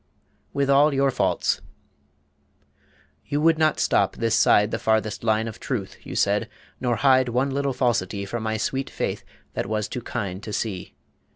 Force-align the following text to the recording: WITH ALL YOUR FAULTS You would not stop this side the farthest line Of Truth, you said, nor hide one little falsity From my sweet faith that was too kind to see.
WITH 0.51 0.67
ALL 0.67 0.95
YOUR 0.95 1.11
FAULTS 1.11 1.61
You 3.27 3.39
would 3.39 3.59
not 3.59 3.79
stop 3.79 4.15
this 4.15 4.33
side 4.33 4.71
the 4.71 4.79
farthest 4.79 5.23
line 5.23 5.47
Of 5.47 5.59
Truth, 5.59 5.97
you 6.03 6.15
said, 6.15 6.49
nor 6.79 6.95
hide 6.95 7.29
one 7.29 7.51
little 7.51 7.71
falsity 7.71 8.25
From 8.25 8.41
my 8.41 8.57
sweet 8.57 8.89
faith 8.89 9.23
that 9.53 9.67
was 9.67 9.87
too 9.87 10.01
kind 10.01 10.41
to 10.41 10.51
see. 10.51 10.95